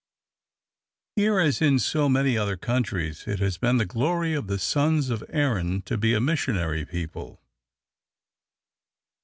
Here, 1.15 1.37
as 1.39 1.61
in 1.61 1.77
so 1.77 2.09
many 2.09 2.35
other 2.35 2.57
countries, 2.57 3.27
it 3.27 3.37
has 3.37 3.59
been 3.59 3.77
the 3.77 3.85
glory 3.85 4.33
of 4.33 4.47
the 4.47 4.57
sons 4.57 5.11
of 5.11 5.23
Erin 5.29 5.83
to 5.83 5.95
be 5.95 6.15
a 6.15 6.19
missionary 6.19 6.85
people. 6.87 7.39